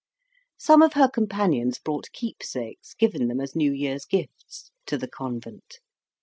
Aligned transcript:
Some 0.57 0.81
of 0.81 0.93
her 0.93 1.07
companions 1.07 1.77
brought 1.77 2.11
"keepsakes" 2.11 2.95
given 2.95 3.27
them 3.27 3.39
as 3.39 3.55
new 3.55 3.71
year's 3.71 4.05
gifts 4.05 4.71
to 4.87 4.97
the 4.97 5.07
convent. 5.07 5.77